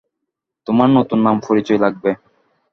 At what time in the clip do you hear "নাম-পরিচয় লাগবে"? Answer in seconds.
1.21-2.11